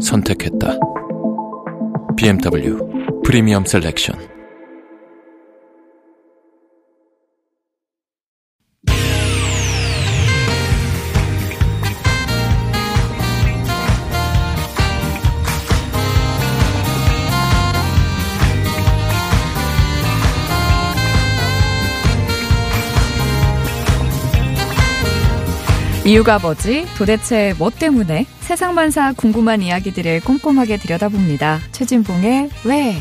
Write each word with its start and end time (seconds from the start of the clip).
선택했다. 0.00 0.78
BMW 2.16 3.22
프리미엄 3.24 3.64
셀렉션. 3.64 4.39
이유가 26.10 26.40
뭐지? 26.40 26.86
도대체 26.98 27.54
뭐 27.56 27.70
때문에? 27.70 28.26
세상만사 28.40 29.12
궁금한 29.12 29.62
이야기들을 29.62 30.22
꼼꼼하게 30.22 30.78
들여다봅니다. 30.78 31.60
최진봉의 31.70 32.50
왜? 32.64 32.96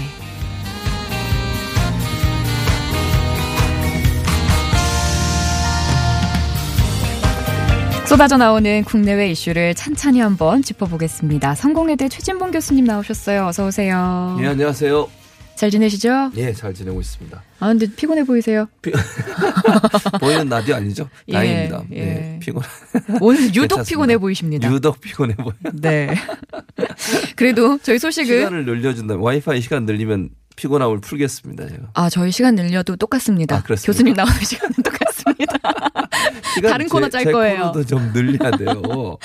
쏟아져 8.05 8.37
나오는 8.37 8.83
국내외 8.83 9.31
이슈를 9.31 9.73
찬찬히 9.73 10.19
한번 10.19 10.61
짚어보겠습니다. 10.61 11.55
성공회대 11.55 12.09
최진봉 12.09 12.51
교수님 12.51 12.85
나오셨어요. 12.85 13.47
어서 13.47 13.65
오세요. 13.65 14.37
예, 14.39 14.47
안녕하세요. 14.49 15.18
잘 15.59 15.69
지내시죠? 15.69 16.31
예, 16.37 16.53
잘 16.53 16.73
지내고 16.73 17.01
있습니다. 17.01 17.43
아, 17.59 17.67
근데 17.67 17.85
피곤해 17.93 18.23
보이세요? 18.23 18.69
보이는 20.21 20.47
라디오 20.47 20.75
아니죠? 20.75 21.09
예, 21.27 21.33
다행입니다. 21.33 21.83
예. 21.91 21.97
예, 21.97 22.39
피곤. 22.39 22.63
오늘 23.19 23.41
유독 23.47 23.59
괜찮습니다. 23.75 23.83
피곤해 23.83 24.17
보이십니다. 24.17 24.71
유독 24.71 25.01
피곤해 25.01 25.35
보여. 25.35 25.53
네. 25.73 26.15
그래도 27.35 27.77
저희 27.83 27.99
소식은 27.99 28.37
시간을 28.37 28.63
늘려준다. 28.63 29.17
와이파이 29.17 29.59
시간 29.59 29.85
늘리면 29.85 30.29
피곤함을 30.55 31.01
풀겠습니다. 31.01 31.67
제가. 31.67 31.89
아, 31.93 32.09
저희 32.09 32.31
시간 32.31 32.55
늘려도 32.55 32.95
똑같습니다. 32.95 33.57
아? 33.57 33.63
교수님 33.83 34.13
나오는 34.13 34.33
시간은 34.41 34.75
똑같습니다. 34.81 35.55
시간 36.55 36.71
다른 36.71 36.87
코너 36.87 37.09
짤제 37.09 37.33
거예요. 37.33 37.59
코너도 37.59 37.83
좀 37.83 38.13
늘려야 38.13 38.51
돼요. 38.51 39.17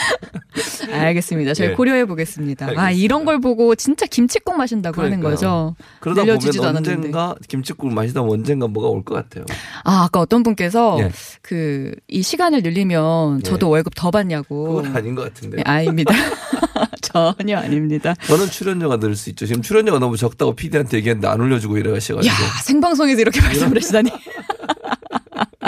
알겠습니다. 0.93 1.55
저희 1.55 1.69
예. 1.71 1.73
고려해 1.73 2.05
보겠습니다. 2.07 2.71
아. 2.77 2.91
이런 2.91 3.25
걸 3.25 3.41
보고 3.41 3.75
진짜 3.75 4.07
김치국 4.07 4.57
마신다고 4.57 5.01
하는 5.03 5.21
그러니까요. 5.21 5.35
거죠. 5.35 5.77
그러다 6.01 6.23
보면 6.23 6.39
않았는데. 6.61 6.91
언젠가 6.93 7.35
김치국 7.49 7.93
마시다 7.93 8.21
보면 8.23 8.41
언젠가 8.41 8.67
뭐가 8.67 8.89
올 8.89 9.05
것 9.05 9.15
같아요. 9.15 9.45
아, 9.85 10.05
아까 10.05 10.21
어떤 10.21 10.43
분께서 10.43 10.97
예. 11.01 11.11
그이 11.43 12.23
시간을 12.23 12.63
늘리면 12.63 13.43
저도 13.43 13.69
월급 13.71 13.95
더 13.95 14.11
받냐고. 14.11 14.77
그건 14.83 14.97
아닌 14.97 15.15
것 15.15 15.23
같은데. 15.23 15.59
네, 15.59 15.63
아닙니다. 15.67 16.15
전혀 17.03 17.59
아닙니다. 17.59 18.15
저는 18.27 18.47
출연료가 18.47 18.98
늘 18.98 19.15
수 19.15 19.31
있죠. 19.31 19.47
지금 19.47 19.63
출연료가 19.63 19.98
너무 20.01 20.17
적다고 20.17 20.55
PD한테 20.57 20.97
얘기했는데 20.98 21.29
안 21.29 21.41
올려주고 21.41 21.77
이래가셔가지고. 21.79 22.35
야, 22.35 22.39
생방송에서 22.65 23.21
이렇게 23.21 23.41
말씀을 23.41 23.77
하시다니. 23.83 24.11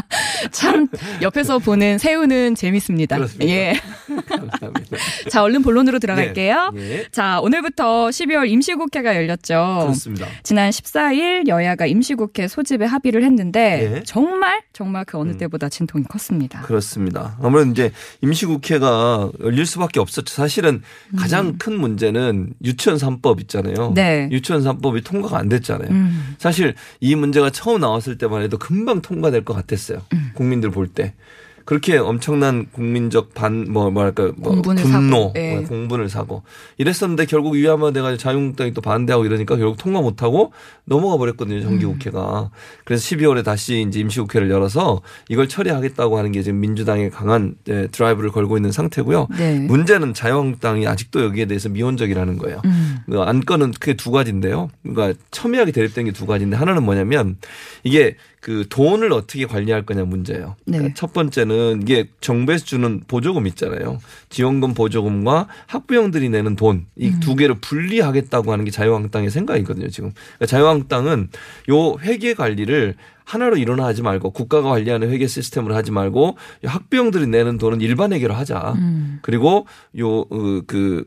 참 0.50 0.88
옆에서 1.22 1.58
보는 1.58 1.98
새우는 1.98 2.54
재밌습니다. 2.54 3.16
그렇습니까? 3.16 3.52
예. 3.52 3.80
감사합니다. 4.06 4.96
자, 5.30 5.42
얼른 5.42 5.62
본론으로 5.62 5.98
들어갈게요. 5.98 6.72
네. 6.74 6.80
예. 6.80 7.04
자, 7.10 7.40
오늘부터 7.40 8.08
12월 8.08 8.48
임시국회가 8.48 9.16
열렸죠. 9.16 9.78
그렇습니다. 9.82 10.26
지난 10.42 10.70
14일 10.70 11.48
여야가 11.48 11.86
임시국회 11.86 12.48
소집에 12.48 12.84
합의를 12.84 13.24
했는데 13.24 13.96
예. 13.96 14.02
정말 14.04 14.62
정말 14.72 15.04
그 15.04 15.18
어느 15.18 15.30
음. 15.30 15.38
때보다 15.38 15.68
진통이 15.68 16.04
컸습니다. 16.04 16.60
그렇습니다. 16.62 17.36
아무래도 17.42 17.70
이제 17.70 17.92
임시국회가 18.22 19.30
열릴 19.40 19.66
수밖에 19.66 20.00
없었죠. 20.00 20.34
사실은 20.34 20.82
가장 21.16 21.56
큰 21.58 21.78
문제는 21.78 22.54
유치원 22.64 22.98
3법 22.98 23.40
있잖아요. 23.42 23.88
음. 23.88 23.94
네. 23.94 24.28
유치원 24.30 24.62
3법이 24.62 25.04
통과가 25.04 25.38
안 25.38 25.48
됐잖아요. 25.48 25.90
음. 25.90 26.36
사실 26.38 26.74
이 27.00 27.14
문제가 27.14 27.50
처음 27.50 27.80
나왔을 27.80 28.18
때만 28.18 28.42
해도 28.42 28.58
금방 28.58 29.00
통과될 29.00 29.44
것 29.44 29.54
같았어요. 29.54 29.95
음. 30.12 30.30
국민들 30.34 30.70
볼 30.70 30.88
때. 30.88 31.14
그렇게 31.66 31.98
엄청난 31.98 32.66
국민적 32.70 33.34
반, 33.34 33.66
뭐, 33.68 33.90
뭐랄까, 33.90 34.30
뭐 34.36 34.52
공분을 34.52 34.84
분노, 34.84 35.16
사고, 35.16 35.32
예. 35.34 35.56
뭐 35.56 35.64
공분을 35.64 36.08
사고 36.08 36.42
이랬었는데 36.78 37.26
결국 37.26 37.54
위험화돼가지고 37.54 38.18
자유한국당이 38.18 38.72
또 38.72 38.80
반대하고 38.80 39.26
이러니까 39.26 39.56
결국 39.56 39.76
통과 39.76 40.00
못하고 40.00 40.52
넘어가 40.84 41.16
버렸거든요. 41.16 41.60
정기국회가. 41.62 42.50
그래서 42.84 43.02
12월에 43.02 43.44
다시 43.44 43.84
이제 43.86 43.98
임시국회를 43.98 44.48
열어서 44.48 45.02
이걸 45.28 45.48
처리하겠다고 45.48 46.16
하는 46.16 46.30
게 46.30 46.44
지금 46.44 46.60
민주당의 46.60 47.10
강한 47.10 47.56
예, 47.68 47.88
드라이브를 47.88 48.30
걸고 48.30 48.56
있는 48.56 48.70
상태고요. 48.70 49.26
네. 49.36 49.58
문제는 49.58 50.14
자유한국당이 50.14 50.86
아직도 50.86 51.24
여기에 51.24 51.46
대해서 51.46 51.68
미온적이라는 51.68 52.38
거예요. 52.38 52.62
음. 52.64 52.98
그 53.10 53.20
안건은 53.20 53.72
크게 53.72 53.94
두 53.94 54.12
가지인데요. 54.12 54.70
그러니까 54.84 55.18
첨예하게 55.32 55.72
대립된 55.72 56.04
게 56.06 56.12
두 56.12 56.26
가지인데 56.26 56.56
하나는 56.56 56.84
뭐냐면 56.84 57.38
이게 57.82 58.14
그 58.46 58.64
돈을 58.68 59.12
어떻게 59.12 59.44
관리할 59.44 59.84
거냐 59.84 60.04
문제예요. 60.04 60.54
그러니까 60.66 60.88
네. 60.88 60.94
첫 60.94 61.12
번째는 61.12 61.80
이게 61.82 62.08
정부에서 62.20 62.64
주는 62.64 63.02
보조금 63.08 63.48
있잖아요. 63.48 63.98
지원금 64.28 64.72
보조금과 64.72 65.48
학부형들이 65.66 66.28
내는 66.28 66.54
돈이 66.54 66.84
음. 67.00 67.20
두 67.20 67.34
개를 67.34 67.56
분리하겠다고 67.56 68.52
하는 68.52 68.64
게 68.64 68.70
자유한국당의 68.70 69.32
생각이거든요. 69.32 69.88
지금 69.88 70.12
그러니까 70.14 70.46
자유한국당은 70.46 71.28
요 71.70 71.96
회계 72.02 72.34
관리를 72.34 72.94
하나로 73.24 73.56
일어나지 73.56 74.02
말고 74.02 74.30
국가가 74.30 74.68
관리하는 74.68 75.10
회계 75.10 75.26
시스템으로 75.26 75.74
하지 75.74 75.90
말고 75.90 76.36
이 76.62 76.68
학부형들이 76.68 77.26
내는 77.26 77.58
돈은 77.58 77.80
일반 77.80 78.12
회계로 78.12 78.32
하자. 78.32 78.74
음. 78.76 79.18
그리고 79.22 79.66
요그 79.98 81.04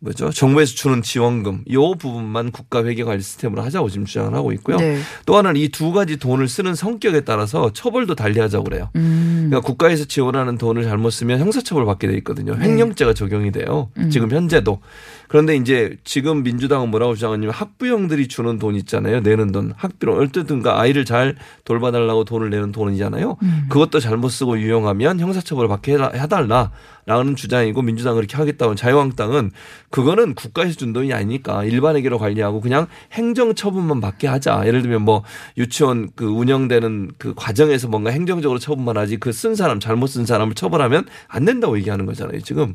뭐죠? 0.00 0.30
정부에서 0.30 0.74
주는 0.74 1.00
지원금 1.02 1.64
요 1.72 1.94
부분만 1.94 2.52
국가 2.52 2.84
회계 2.84 3.02
관리 3.02 3.22
시스템으로 3.22 3.62
하자고 3.62 3.88
지금 3.88 4.04
주장을 4.04 4.32
하고 4.34 4.52
있고요. 4.52 4.76
네. 4.76 4.98
또 5.24 5.36
하나는 5.36 5.60
이 5.60 5.68
두 5.68 5.92
가지 5.92 6.16
돈을 6.18 6.48
쓰는 6.48 6.74
성격에 6.74 7.22
따라서 7.22 7.72
처벌도 7.72 8.14
달리하자고 8.14 8.64
그래요. 8.64 8.90
음. 8.96 9.46
그러니까 9.48 9.60
국가에서 9.66 10.04
지원하는 10.04 10.58
돈을 10.58 10.84
잘못 10.84 11.10
쓰면 11.10 11.40
형사처벌 11.40 11.84
받게 11.86 12.08
돼 12.08 12.16
있거든요. 12.18 12.54
네. 12.56 12.66
횡령죄가 12.66 13.14
적용이 13.14 13.52
돼요. 13.52 13.90
음. 13.98 14.10
지금 14.10 14.30
현재도. 14.30 14.80
그런데 15.28 15.56
이제 15.56 15.96
지금 16.04 16.42
민주당은 16.42 16.90
뭐라고 16.90 17.14
주장하냐면 17.14 17.52
학부형들이 17.52 18.28
주는 18.28 18.58
돈 18.58 18.74
있잖아요. 18.76 19.20
내는 19.20 19.52
돈. 19.52 19.72
학비로 19.76 20.16
어쨌든가 20.16 20.80
아이를 20.80 21.04
잘 21.04 21.36
돌봐달라고 21.64 22.24
돈을 22.24 22.50
내는 22.50 22.72
돈이잖아요. 22.72 23.36
음. 23.42 23.66
그것도 23.68 24.00
잘못 24.00 24.28
쓰고 24.28 24.58
유용하면 24.58 25.20
형사처벌 25.20 25.68
받게 25.68 25.92
해라- 25.94 26.12
해달라. 26.14 26.70
라는 27.08 27.36
주장이고 27.36 27.82
민주당은 27.82 28.16
그렇게 28.16 28.36
하겠다고 28.36 28.74
자유한국당은 28.74 29.52
그거는 29.90 30.34
국가에서 30.34 30.74
준 30.76 30.92
돈이 30.92 31.12
아니니까 31.12 31.62
일반회계로 31.62 32.18
관리하고 32.18 32.60
그냥 32.60 32.88
행정처분만 33.12 34.00
받게 34.00 34.26
하자. 34.26 34.64
예를 34.66 34.82
들면 34.82 35.02
뭐 35.02 35.22
유치원 35.56 36.08
그 36.16 36.26
운영되는 36.26 37.12
그 37.16 37.32
과정에서 37.36 37.86
뭔가 37.88 38.10
행정적으로 38.10 38.58
처분만 38.58 38.96
하지 38.96 39.18
그 39.18 39.30
쓴 39.30 39.54
사람 39.54 39.78
잘못 39.78 40.08
쓴 40.08 40.26
사람을 40.26 40.54
처벌하면 40.54 41.04
안 41.28 41.44
된다고 41.44 41.78
얘기하는 41.78 42.06
거잖아요. 42.06 42.40
지금 42.40 42.74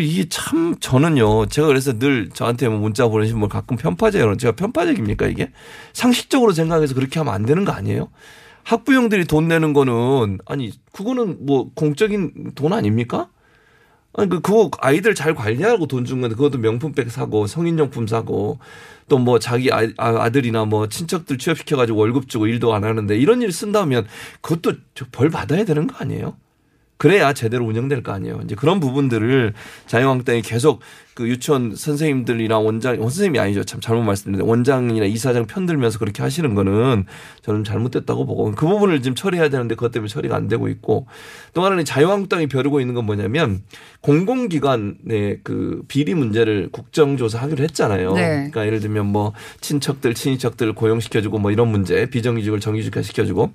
이게 0.00 0.28
참 0.28 0.74
저는요. 0.80 1.46
제가 1.46 1.68
그래서 1.68 1.98
늘 1.98 2.28
저한테 2.30 2.68
뭐 2.68 2.78
문자 2.78 3.06
보내신 3.08 3.38
분 3.38 3.48
가끔 3.48 3.76
편파제요. 3.76 4.36
제가 4.36 4.56
편파적입니까 4.56 5.26
이게? 5.26 5.50
상식적으로 5.92 6.52
생각해서 6.52 6.94
그렇게 6.94 7.20
하면 7.20 7.32
안 7.34 7.44
되는 7.46 7.64
거 7.64 7.72
아니에요? 7.72 8.08
학부형들이 8.64 9.26
돈 9.26 9.46
내는 9.48 9.72
거는 9.72 10.38
아니 10.46 10.72
그거는 10.92 11.44
뭐 11.46 11.70
공적인 11.74 12.52
돈 12.54 12.72
아닙니까? 12.72 13.28
아니 14.16 14.28
그 14.30 14.40
그거 14.40 14.70
아이들 14.80 15.14
잘 15.14 15.34
관리하고 15.34 15.86
돈 15.86 16.04
준 16.06 16.20
건데 16.20 16.34
그것도 16.36 16.58
명품백 16.58 17.10
사고 17.10 17.46
성인용품 17.46 18.06
사고 18.06 18.58
또 19.08 19.18
뭐 19.18 19.38
자기 19.38 19.70
아- 19.72 19.80
아- 19.98 20.22
아들이나 20.24 20.64
뭐 20.64 20.88
친척들 20.88 21.36
취업시켜 21.38 21.76
가지고 21.76 21.98
월급 21.98 22.28
주고 22.28 22.46
일도 22.46 22.72
안 22.74 22.84
하는데 22.84 23.16
이런 23.18 23.42
일 23.42 23.52
쓴다면 23.52 24.06
그것도 24.40 24.76
저벌 24.94 25.28
받아야 25.30 25.64
되는 25.64 25.86
거 25.86 25.96
아니에요? 25.98 26.36
그래야 27.04 27.34
제대로 27.34 27.66
운영될 27.66 28.02
거 28.02 28.12
아니에요. 28.12 28.40
이제 28.44 28.54
그런 28.54 28.80
부분들을 28.80 29.52
자유한국당이 29.86 30.40
계속 30.40 30.80
그 31.14 31.28
유치원 31.28 31.76
선생님들이랑 31.76 32.66
원장 32.66 32.96
선생님이 32.96 33.38
아니죠 33.38 33.62
참 33.62 33.80
잘못 33.80 34.02
말씀드렸는데 34.02 34.50
원장이나 34.50 35.06
이사장 35.06 35.46
편들면서 35.46 36.00
그렇게 36.00 36.22
하시는 36.22 36.54
거는 36.54 37.04
저는 37.42 37.62
잘못됐다고 37.62 38.26
보고 38.26 38.50
그 38.50 38.66
부분을 38.66 39.00
지금 39.00 39.14
처리해야 39.14 39.48
되는데 39.48 39.76
그것 39.76 39.92
때문에 39.92 40.08
처리가 40.08 40.34
안 40.34 40.48
되고 40.48 40.68
있고 40.68 41.06
또 41.52 41.64
하나는 41.64 41.84
자유한국당이 41.84 42.48
벼르고 42.48 42.80
있는 42.80 42.94
건 42.94 43.06
뭐냐면 43.06 43.62
공공기관의 44.00 45.40
그 45.44 45.82
비리 45.86 46.14
문제를 46.14 46.70
국정조사하기로 46.72 47.62
했잖아요. 47.62 48.12
네. 48.14 48.26
그러니까 48.26 48.66
예를 48.66 48.80
들면 48.80 49.06
뭐 49.06 49.32
친척들 49.60 50.14
친인척들 50.14 50.74
고용시켜주고 50.74 51.38
뭐 51.38 51.52
이런 51.52 51.68
문제 51.68 52.10
비정규직을 52.10 52.58
정규직화 52.58 53.02
시켜주고 53.02 53.52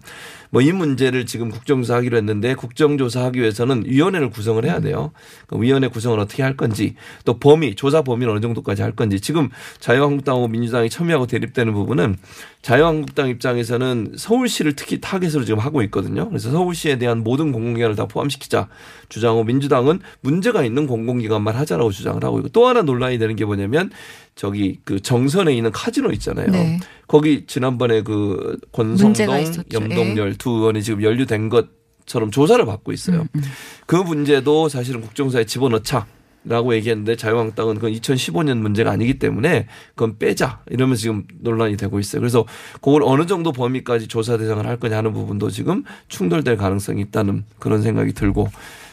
뭐 0.52 0.70
이 0.70 0.72
문제를 0.72 1.26
지금 1.26 1.50
국정조사하기로 1.50 2.18
했는데 2.18 2.54
국정조사하기 2.54 3.40
위해서는 3.40 3.84
위원회를 3.86 4.30
구성을 4.30 4.64
해야 4.66 4.80
돼요. 4.80 5.12
그 5.48 5.60
위원회 5.60 5.88
구성을 5.88 6.20
어떻게 6.20 6.44
할 6.44 6.56
건지 6.56 6.96
또 7.26 7.40
범위 7.50 7.74
조사 7.74 8.04
범위는 8.04 8.32
어느 8.32 8.42
정도까지 8.42 8.84
할 8.84 8.92
건지 8.92 9.20
지금 9.20 9.50
자유한국당하고 9.80 10.48
민주당이 10.50 10.88
첨예하고 10.92 11.26
대립되는 11.26 11.74
부분은 11.74 12.16
자유한국당 12.62 13.28
입장에서는 13.30 14.14
서울시를 14.18 14.76
특히 14.76 15.02
타겟으로 15.02 15.46
지금 15.46 15.58
하고 15.58 15.82
있거든요. 15.84 16.30
그래서 16.30 16.52
서울시에 16.52 17.00
대한 17.00 17.24
모든 17.24 17.52
공공기관을 17.52 17.96
다 17.96 18.06
포함시키자 18.06 18.68
주장하고 19.10 19.46
민주당은 19.46 20.00
문제가 20.22 20.64
있는 20.64 20.86
공공기관만 20.86 21.56
하자라고 21.56 21.90
주장을 21.90 22.24
하고 22.24 22.38
있고 22.38 22.50
또 22.50 22.68
하나 22.68 22.84
논란이 22.84 23.18
되는 23.18 23.36
게 23.36 23.46
뭐냐면 23.46 23.90
저기 24.36 24.80
그 24.84 25.00
정선에 25.00 25.52
있는 25.56 25.72
카지노 25.72 26.12
있잖아요. 26.12 26.52
네. 26.52 26.80
거기 27.08 27.48
지난번에 27.48 28.04
그 28.04 28.60
권성동. 28.74 29.28
예. 29.28 29.52
염동열 29.74 30.36
두 30.36 30.52
의원이 30.52 30.84
지금 30.84 31.02
연루된 31.02 31.50
것처럼 31.50 32.30
조사를 32.30 32.64
받고 32.64 32.92
있어요. 32.92 33.26
음, 33.34 33.42
그 33.88 33.96
문제도 33.96 34.70
사실은 34.70 35.02
국정사에 35.02 35.46
집어넣자. 35.46 36.06
라고 36.46 36.74
얘기했는데 36.74 37.16
자유한국당은 37.16 37.76
그건 37.76 37.92
2015년 37.92 38.58
문제가 38.60 38.92
아니기 38.92 39.20
때문에 39.20 39.68
그건 39.90 40.18
빼자 40.18 40.62
이러면서 40.70 41.02
지금 41.02 41.26
논란이 41.42 41.76
되고 41.76 42.00
있어요. 42.00 42.22
그래서 42.22 42.46
그걸 42.76 43.04
어느 43.04 43.26
정도 43.26 43.52
범위까지 43.52 44.08
조사 44.08 44.38
대상을 44.38 44.66
할 44.66 44.78
거냐 44.78 44.98
하는 44.98 45.12
부분도 45.14 45.50
지금 45.50 45.84
충돌될 46.08 46.56
가능성이 46.56 47.02
있다는 47.02 47.44
그런 47.60 47.82
생각이 47.82 48.14
들고 48.14 48.48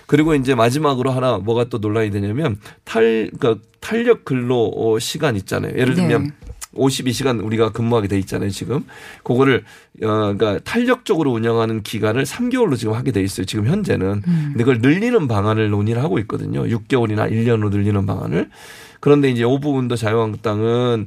그리고 0.07 0.35
이제 0.35 0.55
마지막으로 0.55 1.11
하나 1.11 1.39
뭐가 1.39 1.65
또 1.65 1.79
논란이 1.79 2.11
되냐면 2.11 2.59
탈 2.85 3.31
그러니까 3.39 3.63
탄력 3.81 4.25
근로 4.25 4.73
어, 4.75 4.99
시간 4.99 5.37
있잖아요. 5.37 5.79
예를 5.79 5.95
들면 5.95 6.25
네. 6.25 6.31
52시간 6.77 7.45
우리가 7.45 7.73
근무하게 7.73 8.09
돼 8.09 8.19
있잖아요, 8.19 8.51
지금. 8.51 8.85
그거를 9.25 9.65
어 10.03 10.35
그러니까 10.37 10.59
탄력적으로 10.61 11.33
운영하는 11.33 11.83
기간을 11.83 12.25
3개월로 12.25 12.77
지금 12.77 12.95
하게 12.95 13.13
돼 13.13 13.23
있어요. 13.23 13.47
지금 13.47 13.67
현재는. 13.67 14.23
근데 14.23 14.59
그걸 14.59 14.79
늘리는 14.79 15.27
방안을 15.29 15.71
논의를 15.71 16.03
하고 16.03 16.19
있거든요. 16.21 16.65
6개월이나 16.65 17.31
1년으로 17.31 17.71
늘리는 17.71 18.07
방안을. 18.07 18.51
그런데 19.01 19.31
이제 19.31 19.43
이 19.43 19.61
부분도 19.61 19.97
자유한국당은 19.97 21.07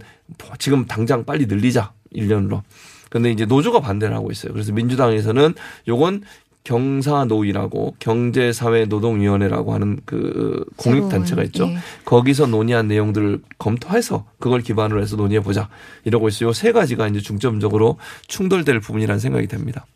지금 0.58 0.86
당장 0.86 1.26
빨리 1.26 1.46
늘리자. 1.46 1.92
1년으로. 2.16 2.62
근데 3.10 3.32
이제 3.32 3.46
노조가 3.46 3.82
반대를 3.82 4.16
하고 4.16 4.32
있어요. 4.32 4.54
그래서 4.54 4.72
민주당에서는 4.72 5.54
요건 5.88 6.22
경사노위라고 6.70 7.96
경제사회노동위원회라고 7.98 9.74
하는 9.74 10.00
그 10.06 10.64
공익단체가 10.76 11.42
있죠. 11.46 11.66
예. 11.66 11.78
거기서 12.06 12.46
논의한 12.46 12.88
내용들을 12.88 13.42
검토해서 13.58 14.26
그걸 14.38 14.62
기반으로 14.62 15.02
해서 15.02 15.16
논의해 15.16 15.42
보자 15.42 15.68
이러고 16.06 16.28
있어요. 16.28 16.54
세 16.54 16.72
가지가 16.72 17.08
이제 17.08 17.22
중점적으로 17.22 17.98
충돌될 18.28 18.82
부분이라는 18.82 19.20
생각이 19.20 19.48
됩니다. 19.48 19.88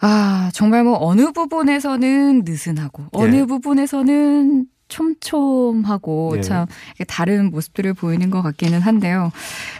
아, 0.00 0.50
정말 0.54 0.84
뭐 0.84 0.98
어느 1.00 1.32
부분에서는 1.32 2.42
느슨하고 2.44 3.06
어느 3.10 3.36
예. 3.36 3.44
부분에서는 3.44 4.66
촘촘하고 4.88 6.34
예. 6.36 6.40
참 6.42 6.66
다른 7.08 7.50
모습들을 7.50 7.92
보이는 7.94 8.30
것 8.30 8.40
같기는 8.42 8.80
한데요. 8.80 9.32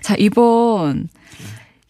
자, 0.03 0.17
이번 0.19 1.09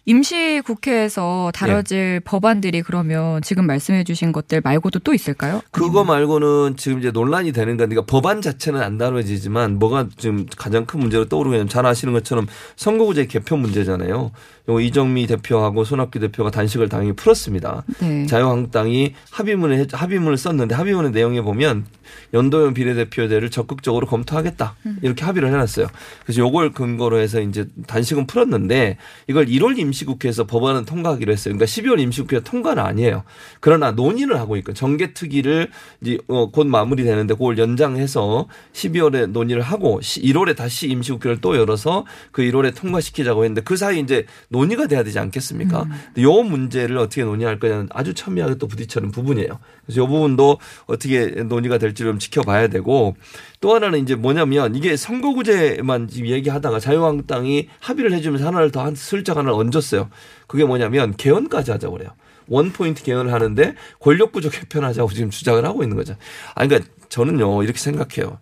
임시 0.09 0.63
국회에서 0.65 1.51
다뤄질 1.53 2.21
법안들이 2.21 2.83
그러면 2.83 3.43
지금 3.43 3.67
말씀해 3.67 4.05
주신 4.05 4.31
것들 4.31 4.61
말고도 4.63 5.01
또 5.01 5.13
있을까요? 5.13 5.61
그거 5.73 6.05
말고는 6.05 6.77
지금 6.77 7.01
이제 7.01 7.11
논란이 7.11 7.51
되는 7.51 7.77
건 7.77 7.89
그러니까 7.89 8.07
법안 8.07 8.41
자체는 8.41 8.81
안 8.81 8.99
다뤄지지만 8.99 9.81
뭐가 9.81 10.07
지금 10.17 10.47
가장 10.57 10.87
큰 10.87 11.01
문제로 11.01 11.25
떠오르냐면 11.25 11.69
잘 11.69 11.85
아시는 11.87 12.15
것처럼 12.15 12.47
선거구제 12.77 13.27
개표 13.27 13.57
문제잖아요. 13.57 14.31
요 14.69 14.81
이정미 14.81 15.27
대표하고 15.27 15.85
손학규 15.85 16.19
대표가 16.19 16.51
단식을 16.51 16.89
당연히 16.89 17.15
풀었습니다. 17.15 17.85
네. 18.01 18.27
자유한국당이 18.27 19.15
합의문을 19.31 19.79
했- 19.79 19.89
합의문을 20.01 20.37
썼는데 20.37 20.75
합의문의 20.75 21.13
내용에 21.13 21.41
보면 21.41 21.87
연도형 22.35 22.75
비례대표제를 22.75 23.51
적극적으로 23.51 24.07
검토하겠다 24.07 24.77
이렇게 25.03 25.25
합의를 25.25 25.49
해놨어요. 25.53 25.87
그래서 26.25 26.41
요걸 26.41 26.73
근거로 26.73 27.19
해서 27.19 27.41
이제 27.41 27.67
단식은 27.87 28.27
풀었는데 28.27 28.97
이걸 29.29 29.47
1월 29.47 29.79
임시국회에서 29.79 30.45
법안은 30.47 30.85
통과하기로 30.85 31.33
했어요. 31.33 31.55
그러니까 31.55 31.67
12월 31.67 32.01
임시국회 32.01 32.41
통과는 32.41 32.83
아니에요. 32.83 33.23
그러나 33.61 33.91
논의를 33.93 34.39
하고 34.39 34.57
있고 34.57 34.73
정개특위를 34.73 35.71
이제 36.01 36.19
어, 36.29 36.51
곧 36.51 36.67
마무리되는데 36.67 37.35
그걸 37.35 37.59
연장해서 37.59 38.49
12월에 38.73 39.27
논의를 39.29 39.63
하고 39.63 40.01
1월에 40.01 40.57
다시 40.57 40.89
임시국회를 40.89 41.41
또 41.41 41.57
열어서 41.57 42.05
그 42.33 42.43
1월에 42.43 42.75
통과시키자고 42.77 43.45
했는데 43.45 43.63
그 43.63 43.77
사이 43.77 44.01
이제 44.01 44.27
논의가 44.57 44.87
돼야 44.87 45.03
되지 45.03 45.19
않겠습니까? 45.19 45.85
근데 46.07 46.23
요 46.23 46.43
문제를 46.43 46.97
어떻게 46.99 47.23
논의할 47.25 47.59
거냐는 47.59 47.89
아주 47.91 48.15
첨예하게 48.15 48.55
또 48.57 48.67
부딪히는 48.67 49.11
부분이에요. 49.11 49.59
그래서 49.85 50.01
요 50.01 50.07
부분도 50.07 50.59
어떻게 50.87 51.27
논의가 51.27 51.79
될지 51.79 52.03
좀 52.03 52.19
지켜봐야 52.19 52.69
되고 52.69 53.15
또 53.61 53.75
하나는 53.75 53.99
이제 54.01 54.15
뭐냐면 54.15 54.75
이게 54.75 54.97
선거구제만 54.97 56.09
지금 56.09 56.29
얘기하다가 56.29 56.81
자유한국당이 56.81 57.69
합의를 57.81 58.13
해주면서 58.15 58.47
하나를 58.47 58.71
더 58.71 58.87
한 58.87 58.95
슬쩍 58.95 59.37
하나를 59.37 59.59
얹었어요. 59.59 60.09
그게 60.47 60.65
뭐냐면 60.65 61.17
개헌까지 61.17 61.73
하자고 61.73 61.95
그래요. 61.95 62.11
one 62.49 62.71
point 62.73 63.03
개헌을 63.03 63.33
하는데 63.33 63.75
권력 63.99 64.31
구조 64.31 64.49
개편하자고 64.49 65.11
지금 65.13 65.31
주장을 65.31 65.65
하고 65.65 65.83
있는 65.83 65.97
거죠. 65.97 66.15
아 66.55 66.65
그러니까 66.67 66.89
저는요 67.09 67.65
이렇게 67.65 67.79
생각해요. 67.79 68.39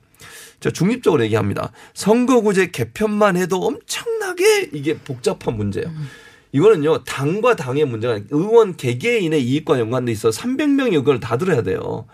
저 0.65 0.71
중립적으로 0.71 1.23
얘기합니다. 1.25 1.73
선거구제 1.93 2.69
개편만 2.69 3.37
해도 3.37 3.61
엄청나게 3.67 4.71
이게 4.73 4.97
복잡한 4.97 5.59
문제예요. 5.59 5.91
이거는요 6.53 7.05
당과 7.05 7.55
당의 7.55 7.85
문제가 7.85 8.21
의원 8.31 8.75
개개인의 8.75 9.45
이익과 9.45 9.79
연관돼 9.79 10.11
있어 10.13 10.31
300명의 10.31 10.95
의견을 10.95 11.21
다 11.21 11.37
들어야 11.37 11.61
돼요. 11.61 12.07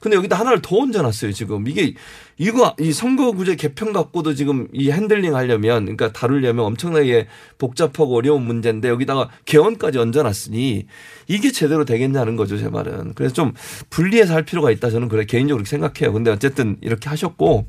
근데 0.00 0.16
여기다 0.16 0.36
하나를 0.36 0.62
더 0.62 0.78
얹어놨어요 0.78 1.32
지금 1.32 1.68
이게 1.68 1.92
이거 2.38 2.74
이 2.78 2.92
선거구제 2.92 3.56
개편 3.56 3.92
갖고도 3.92 4.34
지금 4.34 4.68
이 4.72 4.90
handling 4.90 5.34
하려면 5.34 5.82
그러니까 5.84 6.12
다루려면 6.12 6.64
엄청나게 6.66 7.26
복잡하고 7.58 8.16
어려운 8.16 8.42
문제인데 8.46 8.88
여기다가 8.88 9.28
개헌까지 9.44 9.98
얹어놨으니 9.98 10.86
이게 11.26 11.52
제대로 11.52 11.84
되겠냐는 11.84 12.36
거죠 12.36 12.56
제 12.56 12.68
말은. 12.68 13.14
그래서 13.14 13.34
좀 13.34 13.52
분리해서 13.90 14.34
할 14.34 14.44
필요가 14.44 14.70
있다 14.70 14.90
저는 14.90 15.08
그래 15.08 15.24
개인적으로 15.24 15.64
생각해요. 15.64 16.12
근데 16.12 16.30
어쨌든 16.30 16.76
이렇게 16.80 17.08
하셨고 17.08 17.66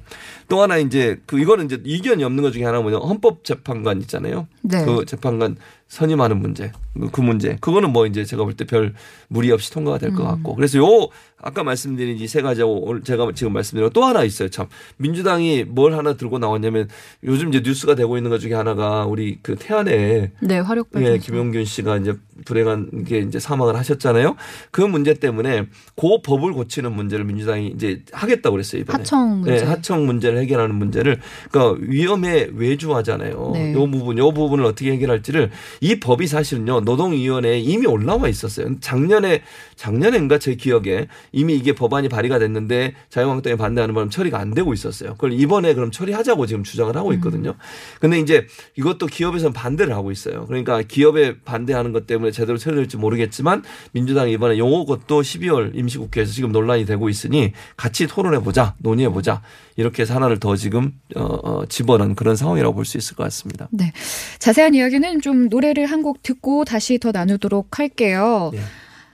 또 0.47 0.61
하나 0.61 0.77
이제 0.77 1.19
그 1.25 1.39
이거는 1.39 1.65
이제 1.65 1.81
이견이 1.83 2.23
없는 2.23 2.43
것 2.43 2.51
중에 2.51 2.63
하나가 2.63 2.83
뭐냐 2.83 2.97
헌법재판관 2.99 4.01
있잖아요. 4.01 4.47
네. 4.61 4.85
그 4.85 5.03
재판관 5.05 5.57
선임하는 5.87 6.39
문제 6.39 6.71
그 7.11 7.21
문제. 7.21 7.57
그거는 7.59 7.91
뭐 7.91 8.05
이제 8.05 8.23
제가 8.23 8.43
볼 8.43 8.53
때 8.55 8.65
별 8.65 8.93
무리 9.27 9.51
없이 9.51 9.71
통과가 9.71 9.97
될 9.97 10.13
것 10.13 10.23
같고. 10.23 10.55
그래서 10.55 10.77
요 10.77 11.09
아까 11.41 11.63
말씀드린 11.63 12.17
이세 12.17 12.41
오늘 12.63 13.01
제가 13.03 13.31
지금 13.33 13.53
말씀드린 13.53 13.87
거또 13.89 14.03
하나 14.03 14.23
있어요 14.23 14.49
참 14.59 14.67
민주당이 14.97 15.63
뭘 15.67 15.93
하나 15.93 16.13
들고 16.13 16.37
나왔냐면 16.37 16.89
요즘 17.23 17.49
이제 17.49 17.61
뉴스가 17.63 17.95
되고 17.95 18.17
있는 18.17 18.29
것 18.29 18.39
중에 18.39 18.53
하나가 18.53 19.05
우리 19.05 19.39
그 19.41 19.55
태안에 19.55 20.31
네, 20.41 20.59
화력발. 20.59 21.03
예, 21.05 21.17
김용균 21.17 21.63
씨가 21.63 21.97
이제 21.97 22.15
불행한 22.45 23.05
게 23.05 23.19
이제 23.19 23.39
사망을 23.39 23.75
하셨잖아요. 23.77 24.35
그 24.71 24.81
문제 24.81 25.13
때문에 25.13 25.67
그 25.95 26.21
법을 26.23 26.53
고치는 26.53 26.91
문제를 26.91 27.23
민주당이 27.25 27.67
이제 27.67 28.01
하겠다고 28.11 28.53
그랬어요 28.53 28.81
이번에. 28.81 28.99
하청 28.99 29.41
문제. 29.41 29.51
네, 29.57 29.63
하청 29.63 30.05
문제를 30.05 30.39
해결하는 30.39 30.75
문제를 30.75 31.19
그러니까 31.51 31.81
위험에 31.87 32.49
외주하잖아요. 32.53 33.51
네. 33.53 33.73
요 33.73 33.89
부분, 33.89 34.17
요 34.17 34.31
부분을 34.33 34.65
어떻게 34.65 34.91
해결할지를 34.91 35.51
이 35.81 35.99
법이 35.99 36.27
사실은요 36.27 36.81
노동위원회에 36.81 37.59
이미 37.59 37.87
올라와 37.87 38.27
있었어요. 38.27 38.79
작년에 38.81 39.41
작년인가 39.75 40.37
제 40.37 40.55
기억에 40.55 41.07
이미 41.31 41.55
이게 41.55 41.73
법안이 41.73 42.09
발의가 42.09 42.39
됐는데 42.39 42.95
자유한국당이 43.09 43.55
반대하는 43.55 43.95
바람 43.95 44.09
처리가 44.09 44.39
안 44.39 44.48
되고 44.53 44.73
있었어요. 44.73 45.11
그걸 45.11 45.33
이번에 45.33 45.73
그럼 45.73 45.91
처리하자고 45.91 46.45
지금 46.45 46.63
주장을 46.63 46.95
하고 46.95 47.13
있거든요. 47.13 47.55
근데 47.99 48.19
이제 48.19 48.45
이것도 48.75 49.05
기업에서는 49.07 49.53
반대를 49.53 49.93
하고 49.93 50.11
있어요. 50.11 50.45
그러니까 50.47 50.81
기업에 50.81 51.39
반대하는 51.41 51.91
것 51.93 52.07
때문에 52.07 52.31
제대로 52.31 52.57
처리될지 52.57 52.97
모르겠지만 52.97 53.63
민주당이 53.93 54.31
이번에 54.33 54.57
요것도 54.57 55.21
12월 55.21 55.75
임시국회에서 55.75 56.31
지금 56.33 56.51
논란이 56.51 56.85
되고 56.85 57.09
있으니 57.09 57.53
같이 57.77 58.07
토론해 58.07 58.39
보자, 58.39 58.75
논의해 58.79 59.09
보자. 59.09 59.41
이렇게 59.75 60.01
해서 60.01 60.13
하나를 60.15 60.39
더 60.39 60.55
지금 60.57 60.91
어, 61.15 61.23
어, 61.23 61.65
집어넣은 61.65 62.15
그런 62.15 62.35
상황이라고 62.35 62.73
볼 62.75 62.85
수 62.85 62.97
있을 62.97 63.15
것 63.15 63.23
같습니다. 63.23 63.67
네. 63.71 63.93
자세한 64.39 64.73
이야기는 64.75 65.21
좀 65.21 65.47
노래를 65.49 65.85
한 65.85 65.99
곡 65.99 66.23
듣고 66.23 66.63
다시 66.63 66.97
더 66.97 67.11
나누도록 67.11 67.77
할게요. 67.77 68.51
예. 68.53 68.59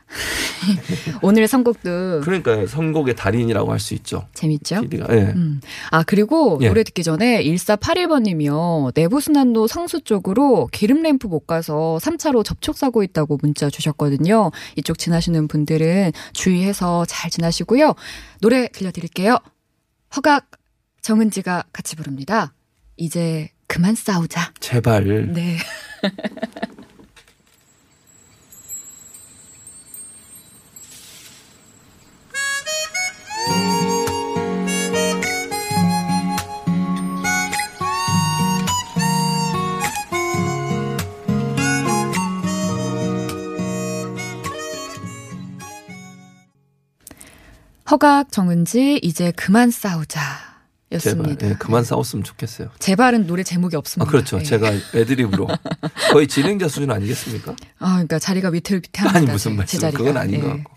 오늘 1.21 1.47
선곡도 1.47 2.21
그러니까 2.21 2.65
선곡의 2.67 3.15
달인이라고 3.15 3.71
할 3.71 3.79
수 3.79 3.93
있죠. 3.95 4.27
재밌죠? 4.33 4.81
PD가. 4.81 5.07
예. 5.15 5.21
음. 5.35 5.61
아, 5.91 6.03
그리고 6.03 6.57
예. 6.61 6.67
노래 6.69 6.83
듣기 6.83 7.03
전에 7.03 7.43
1481번님이요. 7.43 8.91
내부순환로 8.95 9.67
성수 9.67 10.01
쪽으로 10.01 10.67
기름 10.71 11.03
램프 11.03 11.27
못 11.27 11.45
가서 11.45 11.99
3차로 12.01 12.43
접촉사고 12.43 13.03
있다고 13.03 13.37
문자 13.41 13.69
주셨거든요. 13.69 14.51
이쪽 14.75 14.97
지나시는 14.97 15.47
분들은 15.47 16.11
주의해서 16.33 17.05
잘 17.05 17.29
지나시고요. 17.29 17.93
노래 18.41 18.67
들려드릴게요. 18.69 19.37
허각 20.15 20.49
정은지가 21.01 21.65
같이 21.71 21.95
부릅니다. 21.95 22.53
이제 22.97 23.49
그만 23.67 23.93
싸우자. 23.95 24.53
제발. 24.59 25.31
네. 25.33 25.57
허각 47.95 48.29
정은지 48.33 48.99
이제 49.01 49.31
그만 49.37 49.71
싸우자. 49.71 50.19
제발. 50.99 51.17
였습니다. 51.21 51.47
예, 51.49 51.53
그만 51.57 51.83
싸웠으면 51.85 52.23
좋겠어요. 52.25 52.69
제발은 52.79 53.25
노래 53.25 53.41
제목이 53.41 53.75
아, 53.77 53.79
없습니다. 53.79 54.09
그렇죠. 54.11 54.37
예. 54.39 54.43
제가 54.43 54.69
애드립으로 54.93 55.47
거의 56.11 56.27
진행자 56.27 56.67
수준 56.67 56.91
아니겠습니까? 56.91 57.55
아, 57.79 57.91
그러니까 57.93 58.19
자리가 58.19 58.49
위태위태합니다. 58.49 59.17
아니 59.17 59.25
무슨 59.31 59.51
제- 59.53 59.57
말씀? 59.57 59.71
제 59.71 59.79
자리가. 59.79 59.97
그건 59.97 60.17
아닌 60.17 60.41
것 60.41 60.47
예. 60.47 60.51
같고. 60.51 60.73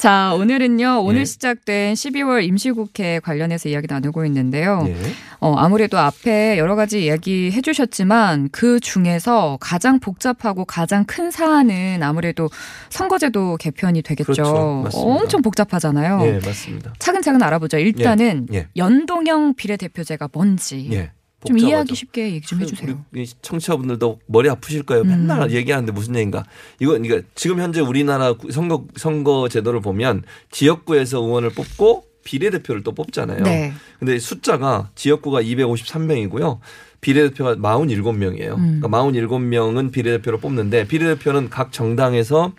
자, 0.00 0.32
오늘은요. 0.32 1.02
오늘 1.04 1.20
예. 1.20 1.24
시작된 1.26 1.92
12월 1.92 2.42
임시국회 2.44 3.20
관련해서 3.20 3.68
이야기 3.68 3.86
나누고 3.86 4.24
있는데요. 4.24 4.82
예. 4.86 4.96
어, 5.40 5.54
아무래도 5.58 5.98
앞에 5.98 6.56
여러 6.56 6.74
가지 6.74 7.04
이야기 7.04 7.52
해 7.52 7.60
주셨지만 7.60 8.48
그 8.50 8.80
중에서 8.80 9.58
가장 9.60 10.00
복잡하고 10.00 10.64
가장 10.64 11.04
큰 11.04 11.30
사안은 11.30 12.02
아무래도 12.02 12.48
선거제도 12.88 13.58
개편이 13.58 14.00
되겠죠. 14.00 14.32
그렇죠. 14.32 14.98
엄청 14.98 15.42
복잡하잖아요. 15.42 16.22
예, 16.24 16.32
맞습니다. 16.46 16.94
차근차근 16.98 17.42
알아보죠. 17.42 17.76
일단은 17.76 18.46
예. 18.54 18.68
연동형 18.78 19.52
비례대표제가 19.52 20.30
뭔지 20.32 21.10
복잡하죠. 21.40 21.66
이해하기 21.66 21.94
쉽게 21.94 22.32
얘기 22.32 22.46
좀 22.46 22.60
해주세요. 22.60 23.04
우리 23.12 23.26
청취자분들도 23.42 24.20
머리 24.26 24.48
아프실 24.48 24.82
거예요. 24.82 25.02
음. 25.02 25.08
맨날 25.08 25.50
얘기하는데 25.50 25.92
무슨 25.92 26.14
얘기인가. 26.14 26.44
이거 26.78 26.92
그러니까 26.92 27.26
지금 27.34 27.60
현재 27.60 27.80
우리나라 27.80 28.34
선거 28.50 28.84
선거 28.96 29.48
제도를 29.48 29.80
보면 29.80 30.22
지역구에서 30.50 31.18
의원을 31.18 31.50
뽑고 31.50 32.04
비례대표를 32.24 32.82
또 32.82 32.92
뽑잖아요. 32.92 33.42
네. 33.42 33.72
근데 33.98 34.18
숫자가 34.18 34.90
지역구가 34.94 35.42
253명이고요. 35.42 36.58
비례대표가 37.00 37.56
47명이에요. 37.56 38.58
음. 38.58 38.80
그러니까 38.80 38.88
47명은 38.88 39.90
비례대표를 39.90 40.40
뽑는데 40.40 40.86
비례대표는 40.86 41.48
각 41.48 41.72
정당에서 41.72 42.52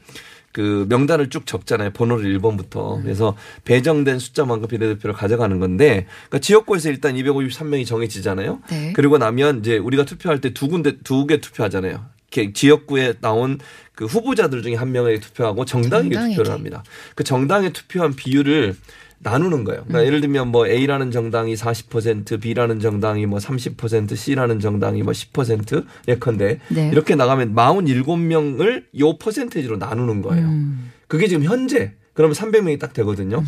그 0.53 0.85
명단을 0.89 1.29
쭉 1.29 1.45
적잖아요. 1.45 1.91
번호를 1.91 2.37
1번부터. 2.39 3.01
그래서 3.01 3.35
배정된 3.65 4.19
숫자만큼 4.19 4.67
비례대표를 4.67 5.13
가져가는 5.15 5.59
건데 5.59 6.07
그러니까 6.27 6.39
지역구에서 6.39 6.89
일단 6.89 7.15
253명이 7.15 7.85
정해지잖아요. 7.85 8.61
네. 8.69 8.93
그리고 8.95 9.17
나면 9.17 9.59
이제 9.59 9.77
우리가 9.77 10.05
투표할 10.05 10.41
때 10.41 10.51
두 10.53 10.67
군데 10.67 10.97
두 11.03 11.25
개 11.27 11.39
투표하잖아요. 11.41 12.05
지역구에 12.53 13.15
나온 13.21 13.59
그 13.93 14.05
후보자들 14.05 14.63
중에 14.63 14.75
한 14.75 14.91
명에게 14.91 15.19
투표하고 15.19 15.65
정당에게 15.65 16.09
정당에게. 16.15 16.35
투표를 16.35 16.51
합니다. 16.53 16.83
그 17.15 17.23
정당에 17.23 17.71
투표한 17.73 18.15
비율을 18.15 18.75
나누는 19.23 19.63
거예요. 19.63 19.81
음. 19.81 19.87
그러니까 19.87 20.07
예를 20.07 20.21
들면 20.21 20.47
뭐 20.49 20.67
A라는 20.67 21.11
정당이 21.11 21.53
40%, 21.55 22.41
B라는 22.41 22.79
정당이 22.79 23.25
뭐 23.27 23.39
30%, 23.39 24.15
C라는 24.15 24.59
정당이 24.59 25.03
뭐 25.03 25.13
10% 25.13 25.85
예컨대 26.07 26.59
네. 26.69 26.89
이렇게 26.91 27.15
나가면 27.15 27.53
47명을 27.55 28.85
요 28.99 29.17
퍼센테이지로 29.17 29.77
나누는 29.77 30.21
거예요. 30.21 30.47
음. 30.47 30.91
그게 31.07 31.27
지금 31.27 31.43
현재 31.43 31.93
그러면 32.13 32.35
300명이 32.35 32.79
딱 32.79 32.93
되거든요. 32.93 33.43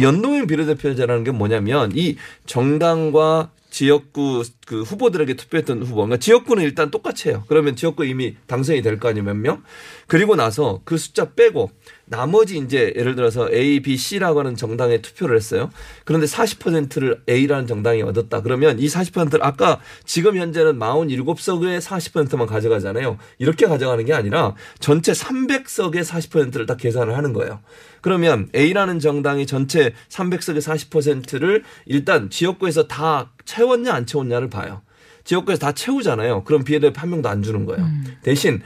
연동형 0.00 0.46
비례대표제라는 0.46 1.24
게 1.24 1.30
뭐냐면 1.32 1.90
이 1.94 2.16
정당과 2.46 3.50
지역구 3.70 4.44
그 4.66 4.82
후보들에게 4.82 5.34
투표했던 5.34 5.82
후보, 5.82 5.96
그러니까 5.96 6.18
지역구는 6.18 6.62
일단 6.62 6.92
똑같이 6.92 7.28
해요. 7.28 7.42
그러면 7.48 7.74
지역구 7.74 8.04
이미 8.04 8.36
당선이 8.46 8.82
될 8.82 9.00
거 9.00 9.08
아니에요, 9.08 9.24
몇 9.24 9.34
명? 9.34 9.64
그리고 10.06 10.36
나서 10.36 10.80
그 10.84 10.96
숫자 10.96 11.32
빼고 11.32 11.72
나머지 12.06 12.58
이제 12.58 12.92
예를 12.96 13.14
들어서 13.14 13.48
A, 13.52 13.80
B, 13.80 13.96
C라고 13.96 14.40
하는 14.40 14.56
정당에 14.56 15.00
투표를 15.00 15.36
했어요. 15.36 15.70
그런데 16.04 16.26
40%를 16.26 17.22
A라는 17.28 17.66
정당이 17.66 18.02
얻었다. 18.02 18.42
그러면 18.42 18.78
이 18.78 18.86
40%를 18.86 19.44
아까 19.44 19.80
지금 20.04 20.36
현재는 20.36 20.78
47석의 20.78 21.80
40%만 21.80 22.46
가져가잖아요. 22.46 23.18
이렇게 23.38 23.66
가져가는 23.66 24.04
게 24.04 24.12
아니라 24.12 24.54
전체 24.80 25.12
300석의 25.12 26.04
40%를 26.04 26.66
다 26.66 26.76
계산을 26.76 27.16
하는 27.16 27.32
거예요. 27.32 27.60
그러면 28.00 28.48
A라는 28.54 28.98
정당이 28.98 29.46
전체 29.46 29.94
300석의 30.10 30.60
40%를 30.90 31.64
일단 31.86 32.28
지역구에서 32.28 32.86
다 32.86 33.32
채웠냐 33.44 33.92
안 33.92 34.04
채웠냐를 34.06 34.50
봐요. 34.50 34.82
지역구에서 35.24 35.58
다 35.60 35.72
채우잖아요. 35.72 36.44
그럼 36.44 36.64
비례대표 36.64 37.00
한 37.00 37.08
명도 37.10 37.28
안 37.30 37.42
주는 37.42 37.64
거예요. 37.64 37.82
대신 38.22 38.60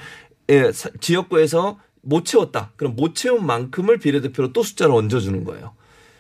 예, 0.50 0.72
사- 0.72 0.90
지역구에서 1.00 1.78
못 2.02 2.24
채웠다. 2.24 2.72
그럼 2.76 2.94
못 2.96 3.14
채운 3.14 3.44
만큼을 3.46 3.98
비례대표로 3.98 4.52
또 4.52 4.62
숫자를 4.62 4.94
얹어주는 4.94 5.44
거예요. 5.44 5.72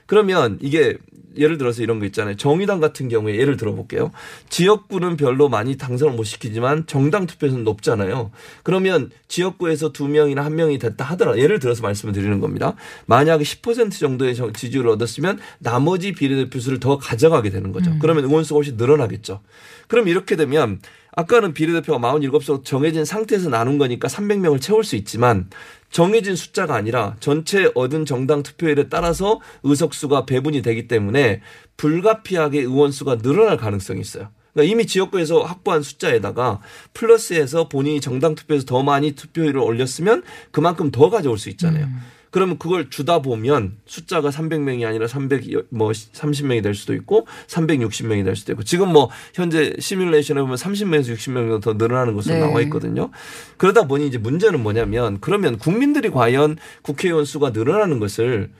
그러면 0.06 0.58
이게 0.62 0.96
예를 1.36 1.56
들어서 1.58 1.82
이런 1.82 2.00
거 2.00 2.06
있잖아요. 2.06 2.36
정의당 2.36 2.80
같은 2.80 3.08
경우에 3.08 3.36
예를 3.36 3.56
들어볼게요. 3.56 4.10
지역구는 4.48 5.16
별로 5.16 5.48
많이 5.48 5.76
당선을 5.76 6.14
못 6.14 6.24
시키지만 6.24 6.86
정당 6.86 7.26
투표에서는 7.26 7.62
높잖아요. 7.62 8.32
그러면 8.64 9.10
지역구에서 9.28 9.92
두 9.92 10.08
명이나 10.08 10.44
한 10.44 10.56
명이 10.56 10.78
됐다 10.78 11.04
하더라. 11.04 11.38
예를 11.38 11.58
들어서 11.60 11.82
말씀을 11.82 12.12
드리는 12.14 12.40
겁니다. 12.40 12.74
만약에 13.06 13.44
10% 13.44 13.92
정도의 14.00 14.34
정- 14.34 14.52
지지율을 14.52 14.90
얻었으면 14.90 15.38
나머지 15.58 16.12
비례대표 16.12 16.58
수를 16.58 16.80
더 16.80 16.98
가져가게 16.98 17.50
되는 17.50 17.70
거죠. 17.70 17.92
그러면 18.00 18.24
의원수가 18.24 18.56
훨씬 18.58 18.76
늘어나겠죠. 18.76 19.40
그럼 19.86 20.08
이렇게 20.08 20.34
되면 20.34 20.80
아까는 21.18 21.52
비례대표가 21.52 21.98
47석 21.98 22.64
정해진 22.64 23.04
상태에서 23.04 23.50
나눈 23.50 23.76
거니까 23.76 24.06
300명을 24.06 24.60
채울 24.60 24.84
수 24.84 24.94
있지만 24.94 25.50
정해진 25.90 26.36
숫자가 26.36 26.76
아니라 26.76 27.16
전체 27.18 27.72
얻은 27.74 28.04
정당 28.04 28.44
투표율에 28.44 28.88
따라서 28.88 29.40
의석수가 29.64 30.26
배분이 30.26 30.62
되기 30.62 30.86
때문에 30.86 31.40
불가피하게 31.76 32.60
의원수가 32.60 33.18
늘어날 33.18 33.56
가능성이 33.56 34.00
있어요. 34.00 34.28
그러니까 34.52 34.72
이미 34.72 34.86
지역구에서 34.86 35.40
확보한 35.40 35.82
숫자에다가 35.82 36.60
플러스해서 36.94 37.68
본인이 37.68 38.00
정당 38.00 38.36
투표에서 38.36 38.64
더 38.64 38.84
많이 38.84 39.12
투표율을 39.12 39.60
올렸으면 39.60 40.22
그만큼 40.52 40.92
더 40.92 41.10
가져올 41.10 41.36
수 41.36 41.50
있잖아요. 41.50 41.88
그러면 42.30 42.58
그걸 42.58 42.90
주다 42.90 43.20
보면 43.20 43.76
숫자가 43.86 44.30
300명이 44.30 44.86
아니라 44.86 45.06
300, 45.06 45.44
뭐 45.70 45.90
30명이 45.90 46.62
될 46.62 46.74
수도 46.74 46.94
있고 46.94 47.26
360명이 47.46 48.24
될 48.24 48.36
수도 48.36 48.52
있고 48.52 48.62
지금 48.62 48.92
뭐 48.92 49.10
현재 49.34 49.74
시뮬레이션에 49.78 50.40
보면 50.40 50.56
30명에서 50.56 51.14
60명 51.14 51.62
더 51.62 51.74
늘어나는 51.74 52.14
것으로 52.14 52.34
네. 52.34 52.40
나와 52.40 52.60
있거든요. 52.62 53.10
그러다 53.56 53.86
보니 53.86 54.06
이제 54.06 54.18
문제는 54.18 54.62
뭐냐면 54.62 55.18
그러면 55.20 55.58
국민들이 55.58 56.10
과연 56.10 56.56
국회의원 56.82 57.24
수가 57.24 57.50
늘어나는 57.50 57.98
것을 57.98 58.50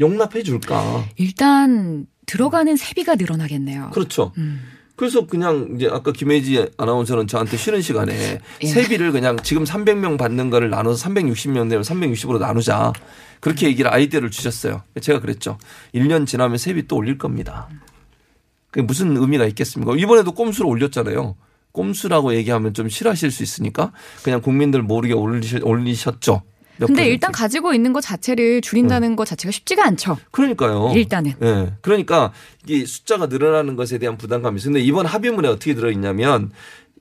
용납해 0.00 0.42
줄까? 0.42 1.04
일단 1.16 2.06
들어가는 2.26 2.76
세비가 2.76 3.16
늘어나겠네요. 3.16 3.90
그렇죠. 3.92 4.32
음. 4.38 4.77
그래서 4.98 5.26
그냥 5.26 5.76
이제 5.76 5.88
아까 5.88 6.10
김혜지 6.10 6.70
아나운서는 6.76 7.28
저한테 7.28 7.56
쉬는 7.56 7.82
시간에 7.82 8.40
예. 8.62 8.66
세비를 8.66 9.12
그냥 9.12 9.36
지금 9.44 9.62
300명 9.62 10.18
받는 10.18 10.50
거를 10.50 10.70
나눠서 10.70 11.08
360명 11.08 11.70
되면 11.70 11.82
360으로 11.82 12.40
나누자. 12.40 12.92
그렇게 13.38 13.68
얘기를 13.68 13.94
아이디어를 13.94 14.32
주셨어요. 14.32 14.82
제가 15.00 15.20
그랬죠. 15.20 15.56
1년 15.94 16.26
지나면 16.26 16.58
세비 16.58 16.88
또 16.88 16.96
올릴 16.96 17.16
겁니다. 17.16 17.68
그게 18.72 18.82
무슨 18.82 19.16
의미가 19.16 19.46
있겠습니까? 19.46 19.94
이번에도 19.96 20.32
꼼수로 20.32 20.68
올렸잖아요. 20.68 21.36
꼼수라고 21.70 22.34
얘기하면 22.34 22.74
좀 22.74 22.88
싫어하실 22.88 23.30
수 23.30 23.44
있으니까 23.44 23.92
그냥 24.24 24.42
국민들 24.42 24.82
모르게 24.82 25.14
올리셨, 25.14 25.62
올리셨죠. 25.62 26.42
몇 26.78 26.86
근데 26.86 27.02
퍼센트. 27.02 27.12
일단 27.12 27.32
가지고 27.32 27.74
있는 27.74 27.92
것 27.92 28.00
자체를 28.00 28.60
줄인다는 28.60 29.16
것 29.16 29.24
자체가 29.26 29.50
쉽지가 29.52 29.86
않죠. 29.86 30.16
그러니까요. 30.30 30.92
일단은. 30.94 31.34
예. 31.42 31.72
그러니까 31.80 32.32
이 32.66 32.86
숫자가 32.86 33.26
늘어나는 33.26 33.76
것에 33.76 33.98
대한 33.98 34.16
부담감이 34.16 34.56
있어요. 34.56 34.72
근데 34.72 34.84
이번 34.84 35.06
합의문에 35.06 35.48
어떻게 35.48 35.74
들어있냐면 35.74 36.50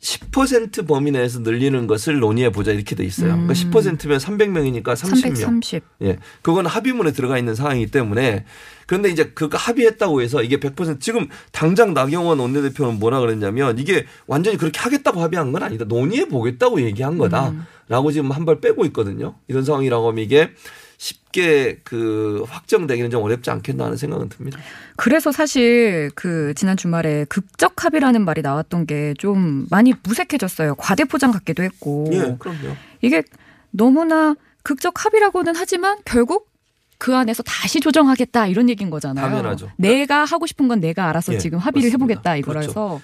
10% 0.01 0.87
범위 0.87 1.11
내에서 1.11 1.39
늘리는 1.39 1.87
것을 1.87 2.19
논의해 2.19 2.51
보자 2.51 2.71
이렇게 2.71 2.95
돼 2.95 3.03
있어요. 3.03 3.33
음. 3.33 3.47
그러니까 3.47 3.53
10%면 3.53 4.17
300명이니까 4.19 4.83
30명. 4.95 5.21
330. 5.35 5.83
예. 6.03 6.17
그건 6.41 6.65
합의문에 6.65 7.11
들어가 7.11 7.37
있는 7.37 7.55
상황이기 7.55 7.91
때문에 7.91 8.45
그런데 8.85 9.09
이제 9.09 9.31
그거 9.33 9.57
합의했다고 9.57 10.21
해서 10.21 10.43
이게 10.43 10.57
100% 10.57 11.01
지금 11.01 11.27
당장 11.51 11.93
나경원 11.93 12.39
원내대표는 12.39 12.99
뭐라 12.99 13.19
그랬냐면 13.19 13.77
이게 13.79 14.05
완전히 14.27 14.57
그렇게 14.57 14.79
하겠다고 14.79 15.21
합의한 15.21 15.51
건 15.51 15.63
아니다. 15.63 15.85
논의해 15.85 16.27
보겠다고 16.27 16.81
얘기한 16.81 17.17
거다라고 17.17 18.11
지금 18.11 18.31
한 18.31 18.45
발 18.45 18.61
빼고 18.61 18.85
있거든요. 18.85 19.35
이런 19.49 19.65
상황이라고 19.65 20.07
하면 20.09 20.23
이게 20.23 20.51
쉽게 20.97 21.79
그 21.83 22.43
확정되기는 22.49 23.11
좀 23.11 23.21
어렵지 23.23 23.49
않겠나 23.51 23.85
하는 23.85 23.97
생각은 23.97 24.29
듭니다. 24.29 24.57
그래서 24.95 25.31
사실 25.31 26.09
그 26.15 26.53
지난 26.55 26.75
주말에 26.75 27.25
극적 27.29 27.83
합의라는 27.85 28.25
말이 28.25 28.41
나왔던 28.41 28.85
게 28.87 29.13
좀 29.17 29.67
많이 29.69 29.93
무색해졌어요. 30.03 30.75
과대포장 30.75 31.31
같기도 31.31 31.63
했고. 31.63 32.09
예, 32.13 32.35
그럼요. 32.39 32.75
이게 33.01 33.23
너무나 33.71 34.35
극적 34.63 35.05
합의라고는 35.05 35.53
하지만 35.55 35.97
결국 36.03 36.49
그 36.97 37.15
안에서 37.15 37.43
다시 37.43 37.79
조정하겠다 37.79 38.47
이런 38.47 38.69
얘기인 38.69 38.89
거잖아요. 38.89 39.25
당연하죠. 39.29 39.71
내가 39.77 40.25
하고 40.25 40.47
싶은 40.47 40.67
건 40.67 40.79
내가 40.79 41.07
알아서 41.09 41.33
예, 41.35 41.37
지금 41.37 41.59
합의를 41.59 41.89
맞습니다. 41.89 42.03
해보겠다 42.05 42.35
이거라서 42.37 42.99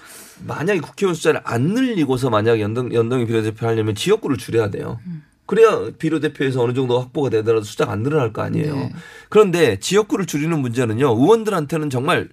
만약에 0.45 0.79
국회의원 0.79 1.13
숫자를 1.13 1.41
안 1.43 1.61
늘리고서 1.61 2.31
만약 2.31 2.59
연동, 2.59 2.91
연동형 2.91 3.27
비례대표 3.27 3.67
하려면 3.67 3.93
지역구를 3.93 4.37
줄여야 4.37 4.71
돼요. 4.71 4.99
그래야 5.45 5.89
비례대표에서 5.97 6.61
어느 6.61 6.73
정도 6.73 6.99
확보가 6.99 7.29
되더라도 7.29 7.63
숫자가 7.63 7.91
안 7.91 8.03
늘어날 8.03 8.33
거 8.33 8.41
아니에요. 8.41 8.75
네. 8.75 8.93
그런데 9.29 9.79
지역구를 9.79 10.25
줄이는 10.25 10.59
문제는요, 10.59 11.07
의원들한테는 11.07 11.89
정말 11.89 12.29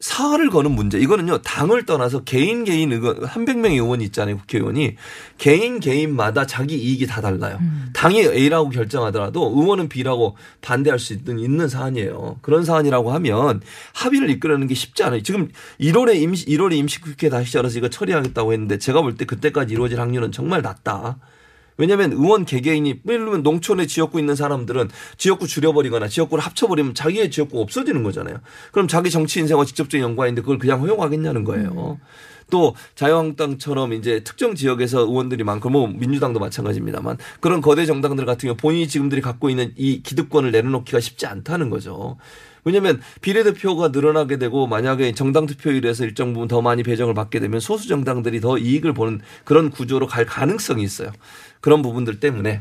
사활을 0.00 0.50
거는 0.50 0.72
문제. 0.72 0.98
이거는요, 0.98 1.40
당을 1.42 1.86
떠나서 1.86 2.24
개인 2.24 2.64
개인 2.64 2.92
의원, 2.92 3.20
300명의 3.20 3.74
의원이 3.74 4.04
있잖아요, 4.06 4.36
국회의원이. 4.38 4.96
개인 5.38 5.80
개인마다 5.80 6.46
자기 6.46 6.76
이익이 6.76 7.06
다 7.06 7.22
달라요. 7.22 7.58
당이 7.94 8.20
A라고 8.20 8.68
결정하더라도 8.68 9.54
의원은 9.56 9.88
B라고 9.88 10.36
반대할 10.60 10.98
수 10.98 11.14
있는, 11.14 11.38
있는 11.38 11.68
사안이에요. 11.68 12.38
그런 12.42 12.64
사안이라고 12.64 13.12
하면 13.12 13.62
합의를 13.94 14.28
이끌어내는 14.30 14.66
게 14.66 14.74
쉽지 14.74 15.04
않아요. 15.04 15.22
지금 15.22 15.48
1월에 15.80 16.20
임시, 16.20 16.44
1월에 16.46 16.74
임시 16.74 17.00
국회 17.00 17.30
다시 17.30 17.56
열어서 17.56 17.78
이거 17.78 17.88
처리하겠다고 17.88 18.52
했는데 18.52 18.78
제가 18.78 19.00
볼 19.00 19.16
때 19.16 19.24
그때까지 19.24 19.72
이루어질 19.72 20.00
확률은 20.00 20.32
정말 20.32 20.60
낮다. 20.60 21.18
왜냐하면 21.76 22.12
의원 22.12 22.44
개개인이 22.44 22.88
예를 23.06 23.24
들면 23.24 23.42
농촌에 23.42 23.86
지역구 23.86 24.18
있는 24.18 24.34
사람들은 24.36 24.90
지역구 25.16 25.46
줄여버리거나 25.46 26.08
지역구를 26.08 26.44
합쳐버리면 26.44 26.94
자기의 26.94 27.30
지역구 27.30 27.60
없어지는 27.60 28.02
거잖아요. 28.02 28.38
그럼 28.72 28.88
자기 28.88 29.10
정치 29.10 29.40
인생과 29.40 29.64
직접적인 29.64 30.02
연관이 30.02 30.30
있는데 30.30 30.42
그걸 30.42 30.58
그냥 30.58 30.80
허용하겠냐는 30.80 31.44
거예요. 31.44 31.98
또 32.50 32.74
자유한국당처럼 32.94 33.94
이제 33.94 34.22
특정 34.22 34.54
지역에서 34.54 35.00
의원들이 35.00 35.44
많고 35.44 35.70
뭐 35.70 35.88
민주당도 35.88 36.40
마찬가지입니다만 36.40 37.16
그런 37.40 37.60
거대 37.60 37.86
정당들 37.86 38.26
같은 38.26 38.48
경우 38.48 38.56
본인이 38.56 38.86
지금들이 38.86 39.20
갖고 39.20 39.50
있는 39.50 39.72
이 39.76 40.02
기득권을 40.02 40.50
내려놓기가 40.50 41.00
쉽지 41.00 41.26
않다는 41.26 41.70
거죠. 41.70 42.16
왜냐하면 42.64 43.00
비례대표가 43.20 43.88
늘어나게 43.88 44.38
되고 44.38 44.66
만약에 44.66 45.12
정당 45.12 45.46
투표율에서 45.46 46.04
일정 46.04 46.32
부분 46.32 46.48
더 46.48 46.62
많이 46.62 46.82
배정을 46.82 47.12
받게 47.12 47.38
되면 47.38 47.60
소수 47.60 47.88
정당들이 47.88 48.40
더 48.40 48.56
이익을 48.56 48.94
보는 48.94 49.20
그런 49.44 49.70
구조로 49.70 50.06
갈 50.06 50.24
가능성이 50.24 50.82
있어요. 50.82 51.12
그런 51.64 51.80
부분들 51.80 52.20
때문에 52.20 52.60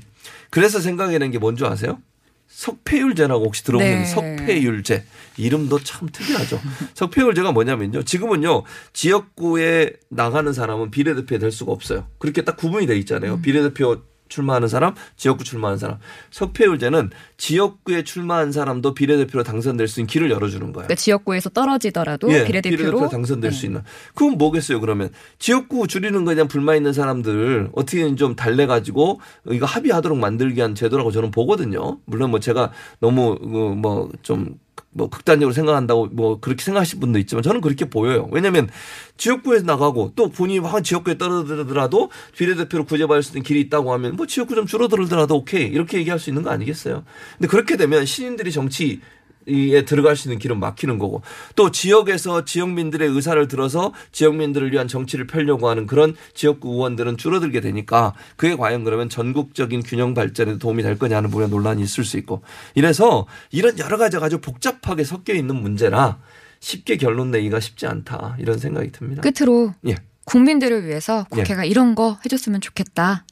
그래서 0.49 0.79
생각해낸 0.79 1.29
게 1.29 1.37
뭔지 1.37 1.65
아세요? 1.65 1.99
석패율제라고 2.47 3.43
혹시 3.43 3.61
들어보신 3.65 3.97
네. 3.97 4.05
석패율제 4.05 5.03
이름도 5.35 5.79
참 5.79 6.07
특이하죠. 6.09 6.61
석패율제가 6.95 7.51
뭐냐면요. 7.51 8.03
지금은요 8.03 8.63
지역구에 8.93 9.91
나가는 10.07 10.53
사람은 10.53 10.91
비례대표에 10.91 11.37
될 11.37 11.51
수가 11.51 11.73
없어요. 11.73 12.07
그렇게 12.17 12.45
딱 12.45 12.55
구분이 12.55 12.85
돼 12.85 12.95
있잖아요. 12.99 13.41
비례대표 13.41 14.03
출마하는 14.33 14.67
사람, 14.67 14.95
지역구 15.15 15.43
출마하는 15.43 15.77
사람. 15.77 15.97
석패율제는 16.31 17.11
지역구에 17.37 18.03
출마한 18.03 18.51
사람도 18.51 18.93
비례대표로 18.93 19.43
당선될 19.43 19.87
수 19.87 19.99
있는 19.99 20.07
길을 20.07 20.31
열어주는 20.31 20.61
거예요. 20.73 20.87
그러니까 20.87 20.95
지역구에서 20.95 21.49
떨어지더라도 21.51 22.31
예, 22.33 22.43
비례대표로 22.45 23.09
당선될 23.09 23.51
네. 23.51 23.57
수 23.57 23.65
있는. 23.65 23.81
그건 24.15 24.37
뭐겠어요, 24.37 24.79
그러면. 24.79 25.09
지역구 25.37 25.87
줄이는 25.87 26.25
거에 26.25 26.35
대한 26.35 26.47
불만 26.47 26.77
있는 26.77 26.93
사람들 26.93 27.69
어떻게든 27.73 28.17
좀 28.17 28.35
달래 28.35 28.65
가지고 28.65 29.19
이거 29.49 29.65
합의하도록 29.65 30.17
만들기 30.17 30.57
위한 30.57 30.73
제도라고 30.73 31.11
저는 31.11 31.31
보거든요. 31.31 31.99
물론 32.05 32.31
뭐 32.31 32.39
제가 32.39 32.71
너무 32.99 33.37
뭐 33.75 34.09
좀 34.21 34.57
뭐 34.91 35.09
극단적으로 35.09 35.53
생각한다고 35.53 36.07
뭐 36.07 36.39
그렇게 36.39 36.63
생각하실 36.63 36.99
분도 36.99 37.19
있지만 37.19 37.43
저는 37.43 37.61
그렇게 37.61 37.85
보여요. 37.85 38.29
왜냐하면 38.31 38.69
지역구에서 39.17 39.65
나가고 39.65 40.13
또 40.15 40.29
본인이 40.29 40.59
한 40.59 40.83
지역구에 40.83 41.17
떨어지더라도 41.17 42.09
비례대표로 42.37 42.85
구제받을 42.85 43.23
수 43.23 43.31
있는 43.31 43.43
길이 43.43 43.61
있다고 43.61 43.91
하면 43.93 44.15
뭐 44.15 44.27
지역구 44.27 44.55
좀 44.55 44.65
줄어들더라도 44.65 45.37
오케이 45.37 45.67
이렇게 45.67 45.97
얘기할 45.97 46.19
수 46.19 46.29
있는 46.29 46.43
거 46.43 46.51
아니겠어요? 46.51 47.03
근데 47.37 47.47
그렇게 47.47 47.77
되면 47.77 48.05
신인들이 48.05 48.51
정치 48.51 49.01
에 49.47 49.85
들어갈 49.85 50.15
수 50.15 50.27
있는 50.27 50.39
길은 50.39 50.59
막히는 50.59 50.97
거고 50.99 51.21
또 51.55 51.71
지역에서 51.71 52.45
지역민들의 52.45 53.09
의사를 53.09 53.47
들어서 53.47 53.93
지역민들을 54.11 54.71
위한 54.71 54.87
정치를 54.87 55.27
펴려고 55.27 55.69
하는 55.69 55.85
그런 55.85 56.15
지역구 56.33 56.73
의원들은 56.73 57.17
줄어들게 57.17 57.61
되니까 57.61 58.13
그게 58.35 58.55
과연 58.55 58.83
그러면 58.83 59.09
전국적인 59.09 59.83
균형 59.83 60.13
발전에 60.13 60.57
도움이 60.57 60.83
될 60.83 60.97
거냐 60.97 61.17
하는 61.17 61.29
부분에 61.29 61.47
논란이 61.47 61.81
있을 61.81 62.03
수 62.03 62.17
있고 62.17 62.41
이래서 62.75 63.27
이런 63.51 63.77
여러 63.79 63.97
가지가 63.97 64.25
아주 64.25 64.39
복잡하게 64.39 65.03
섞여 65.03 65.33
있는 65.33 65.55
문제라 65.55 66.19
쉽게 66.59 66.97
결론 66.97 67.31
내기가 67.31 67.59
쉽지 67.59 67.85
않다 67.87 68.37
이런 68.39 68.57
생각이 68.57 68.91
듭니다. 68.91 69.21
끝으로 69.21 69.73
예. 69.87 69.95
국민들을 70.25 70.85
위해서 70.85 71.25
국회가 71.29 71.65
이런 71.65 71.95
거 71.95 72.17
해줬으면 72.25 72.61
좋겠다. 72.61 73.25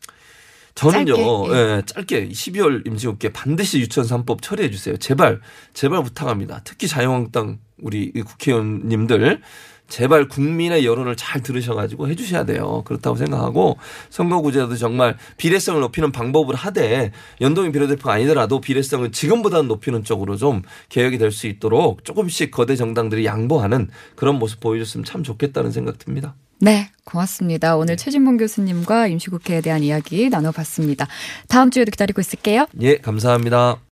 저는요, 0.75 1.15
짧게, 1.15 1.53
예, 1.53 1.81
짧게 1.85 2.29
12월 2.29 2.87
임시국회 2.87 3.29
반드시 3.29 3.79
유치원 3.79 4.07
3법 4.07 4.41
처리해 4.41 4.69
주세요. 4.71 4.97
제발, 4.97 5.41
제발 5.73 6.03
부탁합니다. 6.03 6.61
특히 6.63 6.87
자유한국당 6.87 7.59
우리 7.79 8.11
이 8.15 8.21
국회의원님들 8.21 9.41
제발 9.87 10.29
국민의 10.29 10.85
여론을 10.85 11.17
잘 11.17 11.43
들으셔가지고 11.43 12.07
해주셔야 12.07 12.45
돼요. 12.45 12.81
그렇다고 12.85 13.17
생각하고 13.17 13.77
선거구제도 14.09 14.77
정말 14.77 15.17
비례성을 15.35 15.81
높이는 15.81 16.13
방법을 16.13 16.55
하되 16.55 17.11
연동형 17.41 17.73
비례대표가 17.73 18.13
아니더라도 18.13 18.61
비례성을 18.61 19.11
지금보다는 19.11 19.67
높이는 19.67 20.05
쪽으로 20.05 20.37
좀 20.37 20.61
개혁이 20.87 21.17
될 21.17 21.31
수 21.31 21.47
있도록 21.47 22.05
조금씩 22.05 22.51
거대 22.51 22.75
정당들이 22.77 23.25
양보하는 23.25 23.89
그런 24.15 24.39
모습 24.39 24.61
보여줬으면 24.61 25.03
참 25.03 25.23
좋겠다는 25.23 25.71
생각 25.71 25.99
듭니다. 25.99 26.35
네, 26.63 26.91
고맙습니다. 27.05 27.75
오늘 27.75 27.97
최진봉 27.97 28.37
교수님과 28.37 29.07
임시국회에 29.07 29.61
대한 29.61 29.81
이야기 29.81 30.29
나눠봤습니다. 30.29 31.07
다음 31.47 31.71
주에도 31.71 31.89
기다리고 31.89 32.21
있을게요. 32.21 32.67
예, 32.81 32.97
감사합니다. 32.97 33.81